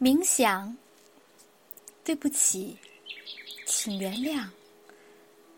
[0.00, 0.76] 冥想，
[2.04, 2.76] 对不起，
[3.66, 4.48] 请原谅，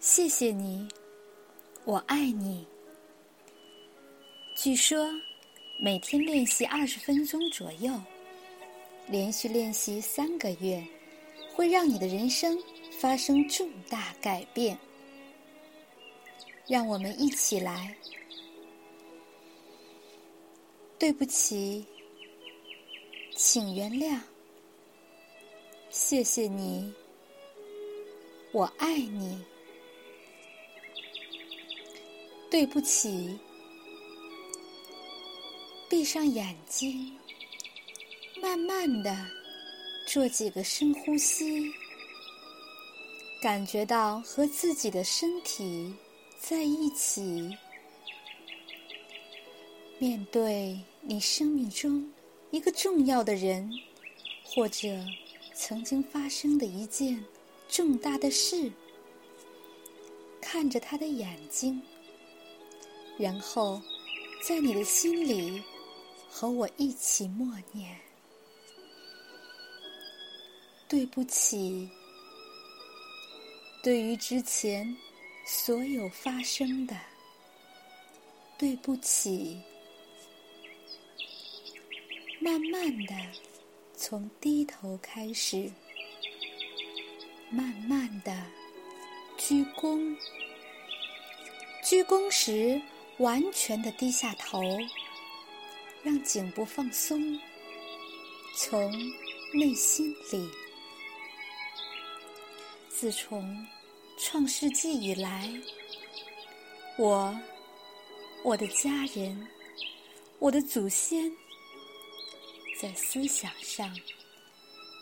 [0.00, 0.88] 谢谢你，
[1.84, 2.66] 我爱你。
[4.56, 5.06] 据说，
[5.78, 7.92] 每天练习二十分钟左右，
[9.06, 10.82] 连续练习三个月，
[11.54, 12.58] 会让你的人生
[12.98, 14.78] 发生重大改变。
[16.66, 17.94] 让我们一起来。
[20.98, 21.84] 对不起。
[23.34, 24.20] 请原谅，
[25.90, 26.92] 谢谢你，
[28.52, 29.42] 我爱你。
[32.50, 33.38] 对不起，
[35.88, 37.16] 闭上眼睛，
[38.40, 39.16] 慢慢的
[40.06, 41.72] 做几个深呼吸，
[43.40, 45.94] 感觉到和自己的身体
[46.38, 47.56] 在一起，
[49.98, 52.06] 面对你生命中。
[52.52, 53.72] 一个重要的人，
[54.44, 54.86] 或者
[55.54, 57.24] 曾经发生的一件
[57.66, 58.70] 重大的事，
[60.38, 61.80] 看着他的眼睛，
[63.16, 63.80] 然后
[64.46, 65.62] 在你的心里
[66.28, 67.98] 和我一起默念
[70.86, 71.88] ：“对不起，
[73.82, 74.94] 对于之前
[75.46, 76.94] 所有发生的，
[78.58, 79.58] 对不起。”
[82.42, 83.14] 慢慢的，
[83.94, 85.70] 从低头开始，
[87.48, 88.36] 慢慢的
[89.38, 90.16] 鞠躬。
[91.84, 92.82] 鞠躬时，
[93.18, 94.60] 完全的低下头，
[96.02, 97.38] 让颈部放松。
[98.56, 98.92] 从
[99.54, 100.50] 内心里，
[102.88, 103.64] 自从
[104.18, 105.48] 创世纪以来，
[106.98, 107.40] 我、
[108.42, 109.46] 我的家人、
[110.40, 111.32] 我的祖先。
[112.82, 113.96] 在思想上、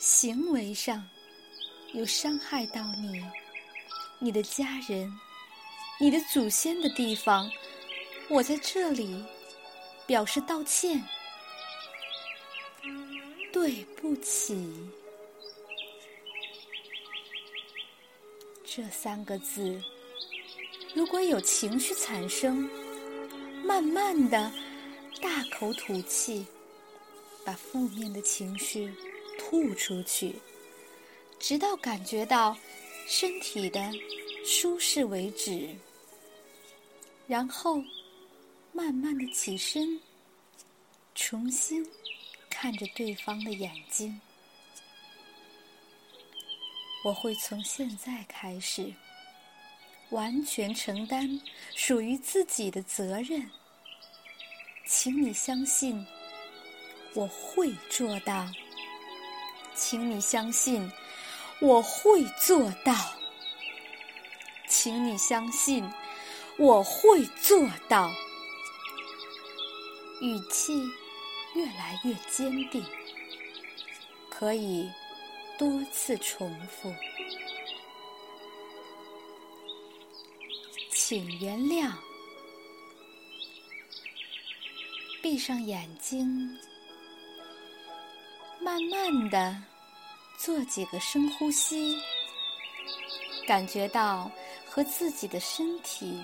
[0.00, 1.06] 行为上，
[1.92, 3.22] 有伤害到你、
[4.18, 5.12] 你的家人、
[6.00, 7.50] 你的祖先的地方，
[8.30, 9.22] 我在这里
[10.06, 11.04] 表示道歉，
[13.52, 14.56] 对不起。
[18.64, 19.78] 这三个字，
[20.94, 22.66] 如果有情绪产生，
[23.62, 24.50] 慢慢的
[25.20, 26.46] 大口吐气。
[27.46, 28.92] 把负面的情绪
[29.38, 30.34] 吐出去，
[31.38, 32.58] 直到感觉到
[33.06, 33.80] 身体的
[34.44, 35.68] 舒适为止。
[37.28, 37.80] 然后
[38.72, 40.00] 慢慢的起身，
[41.14, 41.88] 重新
[42.50, 44.20] 看着对方的眼睛。
[47.04, 48.92] 我会从现在开始，
[50.10, 51.40] 完全承担
[51.76, 53.48] 属于自己的责任。
[54.84, 56.04] 请你相信。
[57.16, 58.46] 我会做到，
[59.74, 60.92] 请你相信，
[61.60, 62.94] 我会做到，
[64.68, 65.90] 请你相信，
[66.58, 68.12] 我会做到。
[70.20, 70.78] 语气
[71.54, 72.84] 越来越坚定，
[74.28, 74.90] 可以
[75.58, 76.94] 多次重复。
[80.90, 81.92] 请原谅，
[85.22, 86.58] 闭上眼睛。
[88.66, 89.56] 慢慢的
[90.36, 91.96] 做几个深呼吸，
[93.46, 94.28] 感觉到
[94.68, 96.20] 和自己的身体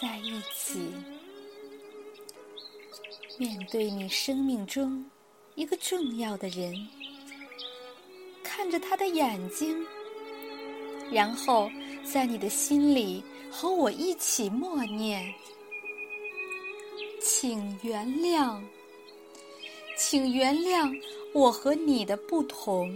[0.00, 0.92] 在一起。
[3.38, 5.08] 面对你生命中
[5.54, 6.74] 一个重要的人，
[8.42, 9.86] 看着他的眼睛，
[11.08, 11.70] 然后
[12.02, 15.32] 在你的心里和我一起默念
[17.22, 18.60] ：“请原谅，
[19.96, 20.92] 请原谅。”
[21.38, 22.92] 我和你的不同，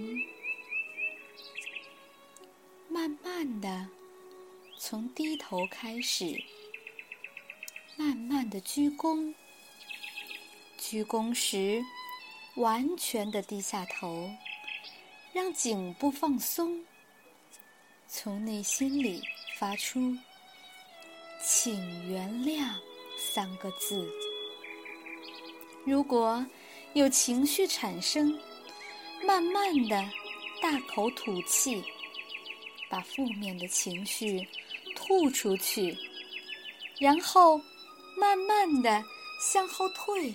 [2.88, 3.88] 慢慢的
[4.76, 6.42] 从低头开始，
[7.94, 9.32] 慢慢的鞠躬。
[10.76, 11.84] 鞠躬时，
[12.56, 14.28] 完全的低下头，
[15.32, 16.84] 让颈部放松，
[18.08, 19.22] 从内心里
[19.56, 20.16] 发出
[21.40, 22.74] “请原谅”
[23.16, 24.04] 三个字。
[25.86, 26.44] 如果。
[26.94, 28.38] 有情绪产生，
[29.26, 30.10] 慢慢的
[30.60, 31.82] 大口吐气，
[32.90, 34.46] 把负面的情绪
[34.94, 35.96] 吐出去，
[36.98, 37.58] 然后
[38.18, 39.02] 慢慢的
[39.40, 40.28] 向后退，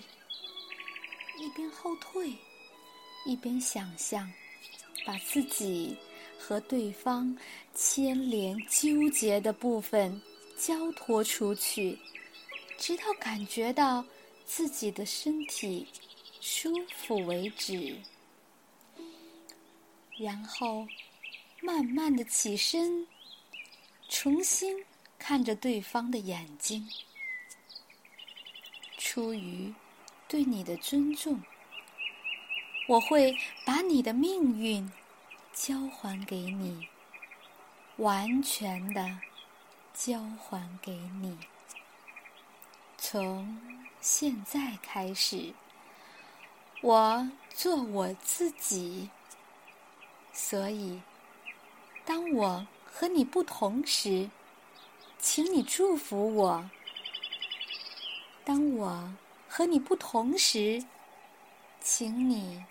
[1.40, 2.34] 一边后退，
[3.28, 4.28] 一边想象
[5.06, 5.96] 把自己
[6.40, 7.38] 和对方
[7.76, 10.20] 牵连纠结的部分
[10.58, 11.96] 交托出去，
[12.80, 14.04] 直到感觉到
[14.44, 15.86] 自己的身体。
[16.50, 17.98] 舒服为止。
[20.18, 20.88] 然后
[21.62, 23.06] 慢慢的起身，
[24.08, 24.86] 重新
[25.20, 26.90] 看着对方的眼睛。
[28.98, 29.74] 出于
[30.30, 31.44] 对你的尊重，
[32.88, 34.90] 我会把你的命运
[35.52, 36.88] 交还给你，
[37.98, 39.20] 完全的
[39.94, 41.38] 交还给你。
[42.98, 45.54] 从现在开始，
[46.82, 49.10] 我做我自己。
[50.32, 51.02] 所以，
[52.06, 54.30] 当我和你不同时，
[55.20, 56.70] 请你祝福我。
[58.46, 59.14] 当我
[59.50, 60.86] 和你不同时，
[61.82, 62.64] 请你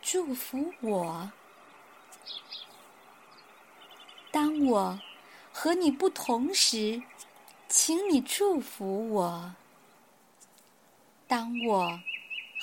[0.00, 1.30] 祝福我；
[4.32, 5.00] 当我
[5.52, 7.02] 和你不同时，
[7.68, 9.52] 请你祝福我；
[11.28, 12.00] 当我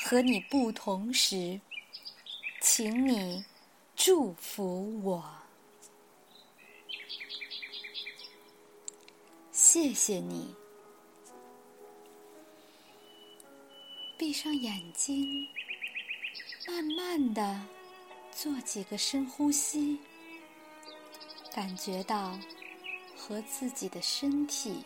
[0.10, 1.60] 和你不同时，
[2.62, 3.44] 请你
[3.94, 5.22] 祝福我。
[9.52, 10.56] 谢谢你。
[14.18, 15.46] 闭上眼睛，
[16.66, 17.62] 慢慢的
[18.32, 20.00] 做几个深呼吸，
[21.54, 22.40] 感觉到
[23.14, 24.86] 和自己的身体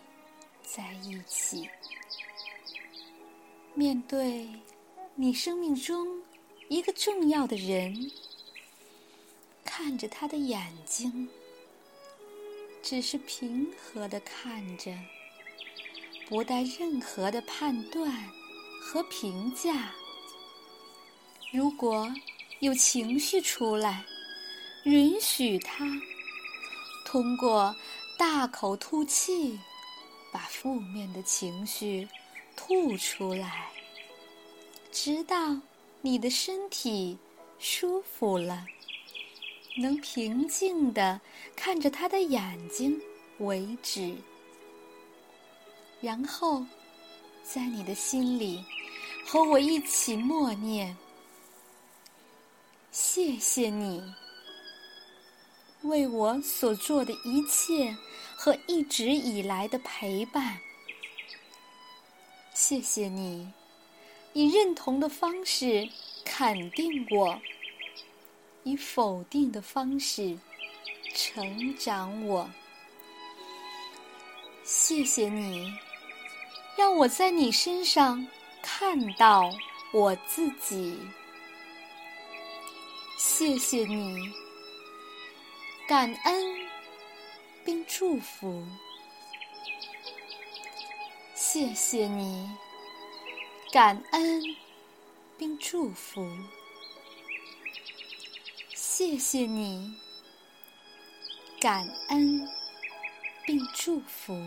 [0.63, 1.69] 在一起。
[3.75, 4.49] 面对
[5.15, 6.21] 你生命中
[6.69, 8.11] 一个重要的人，
[9.63, 11.29] 看着他的眼睛，
[12.81, 14.91] 只是平和的看着，
[16.27, 18.11] 不带任何的判断。
[18.83, 19.93] 和评价，
[21.53, 22.11] 如果
[22.59, 24.03] 有情绪出来，
[24.83, 25.85] 允许它
[27.05, 27.73] 通过
[28.17, 29.57] 大口吐气，
[30.33, 32.05] 把负面的情绪
[32.55, 33.71] 吐出来，
[34.91, 35.57] 直到
[36.01, 37.17] 你的身体
[37.59, 38.65] 舒服了，
[39.77, 41.19] 能平静的
[41.55, 42.99] 看着他的眼睛
[43.39, 44.15] 为止，
[46.01, 46.63] 然后。
[47.43, 48.63] 在你的心里，
[49.25, 50.95] 和我一起默念
[52.93, 54.01] ：“谢谢你
[55.81, 57.93] 为我所做的一切
[58.37, 60.57] 和一直以来的陪伴。
[62.53, 63.51] 谢谢你
[64.33, 65.89] 以认同的方式
[66.23, 67.41] 肯定我，
[68.63, 70.37] 以否定的方式
[71.13, 72.49] 成长我。
[74.63, 75.73] 谢谢你。”
[76.77, 78.25] 让我在你身上
[78.61, 79.51] 看到
[79.91, 80.97] 我自己。
[83.17, 84.17] 谢谢你，
[85.87, 86.55] 感恩
[87.63, 88.65] 并祝福。
[91.35, 92.49] 谢谢你，
[93.71, 94.43] 感恩
[95.37, 96.29] 并祝福。
[98.75, 99.95] 谢谢你，
[101.57, 102.45] 感恩
[103.45, 104.37] 并祝福。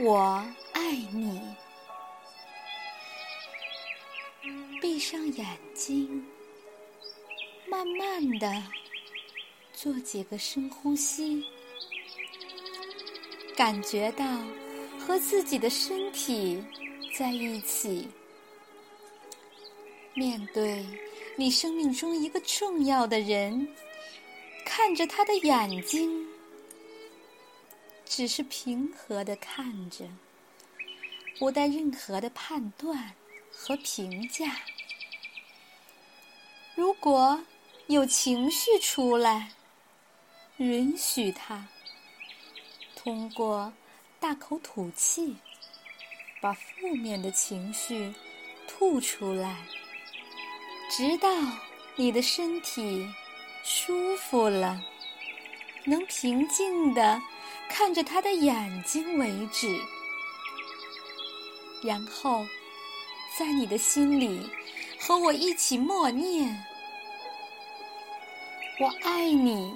[0.00, 1.40] 我爱你。
[4.80, 6.26] 闭上眼睛，
[7.68, 8.64] 慢慢的
[9.72, 11.46] 做几个深呼吸，
[13.54, 14.24] 感觉到
[15.06, 16.62] 和自己的身体
[17.16, 18.08] 在一起。
[20.14, 20.84] 面对
[21.36, 23.66] 你生命中一个重要的人，
[24.64, 26.26] 看着他的眼睛。
[28.04, 30.04] 只是平和的看着，
[31.38, 33.14] 不带任何的判断
[33.50, 34.60] 和评价。
[36.74, 37.42] 如果
[37.86, 39.52] 有情绪出来，
[40.58, 41.66] 允许它
[42.94, 43.72] 通过
[44.22, 45.34] 大口吐气，
[46.40, 48.14] 把负面的情绪
[48.68, 49.66] 吐出来，
[50.88, 51.28] 直到
[51.96, 53.04] 你的身体
[53.64, 54.80] 舒服了，
[55.84, 57.20] 能平静的。
[57.68, 59.80] 看着他的眼睛为止，
[61.82, 62.46] 然后
[63.38, 64.46] 在你的心里
[65.00, 66.64] 和我一起默念
[68.78, 69.74] ：“我爱你，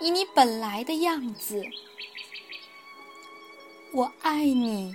[0.00, 1.60] 以你本来的样子。
[3.94, 4.92] 我爱你，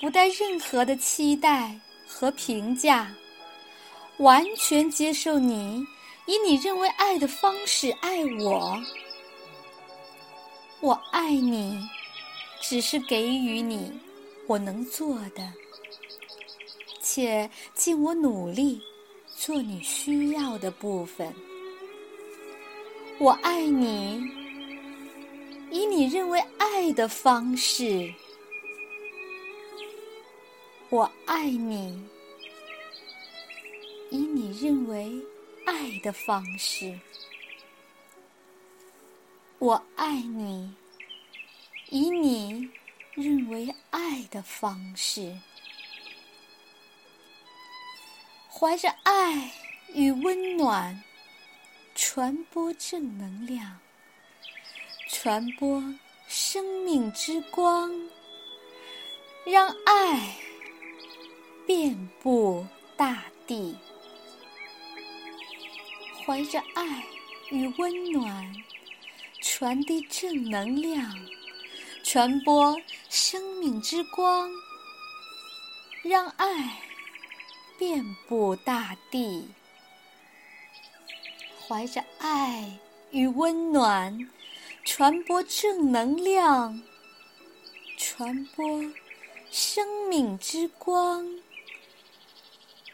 [0.00, 1.78] 不带任何的期待
[2.08, 3.14] 和评价，
[4.16, 5.86] 完全接受你
[6.24, 8.82] 以你认为爱的方式爱我。”
[10.80, 11.78] 我爱你，
[12.62, 13.92] 只是给予你
[14.46, 15.52] 我能做的，
[17.02, 18.80] 且尽我努力
[19.36, 21.30] 做你需要的部分。
[23.18, 24.26] 我爱你，
[25.74, 28.14] 以你认为爱的方式。
[30.88, 32.00] 我爱你，
[34.08, 35.20] 以你认为
[35.66, 36.96] 爱的方式。
[39.58, 40.72] 我爱你，
[41.88, 42.70] 以你
[43.14, 45.36] 认为爱的方式。
[48.48, 49.52] 怀着爱
[49.92, 51.02] 与温暖，
[51.96, 53.80] 传播正能量，
[55.24, 55.82] 传播
[56.28, 57.90] 生命之光，
[59.46, 60.36] 让爱
[61.66, 62.62] 遍布
[62.94, 63.74] 大地。
[66.26, 67.02] 怀着爱
[67.50, 68.54] 与温暖，
[69.40, 71.10] 传递正能量，
[72.02, 72.76] 传播
[73.08, 74.50] 生命之光，
[76.02, 76.82] 让爱。
[77.78, 79.48] 遍布大地，
[81.66, 82.70] 怀着爱
[83.10, 84.16] 与温暖，
[84.84, 86.82] 传播正能量，
[87.96, 88.82] 传播
[89.50, 91.26] 生命之光，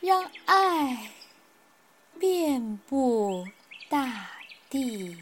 [0.00, 1.10] 让爱
[2.18, 3.46] 遍布
[3.88, 4.30] 大
[4.70, 5.16] 地。